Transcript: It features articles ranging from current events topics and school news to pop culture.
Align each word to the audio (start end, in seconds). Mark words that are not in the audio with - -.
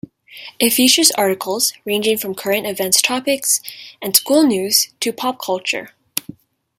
It 0.57 0.71
features 0.71 1.11
articles 1.11 1.73
ranging 1.85 2.17
from 2.17 2.33
current 2.33 2.65
events 2.65 3.03
topics 3.03 3.61
and 4.01 4.15
school 4.15 4.41
news 4.47 4.89
to 4.99 5.13
pop 5.13 5.39
culture. 5.39 5.89